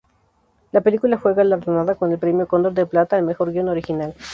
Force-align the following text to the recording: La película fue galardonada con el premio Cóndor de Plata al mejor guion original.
La 0.71 0.81
película 0.81 1.19
fue 1.19 1.35
galardonada 1.35 1.93
con 1.93 2.11
el 2.11 2.17
premio 2.17 2.47
Cóndor 2.47 2.73
de 2.73 2.87
Plata 2.87 3.17
al 3.17 3.21
mejor 3.23 3.51
guion 3.53 3.69
original. 3.69 4.15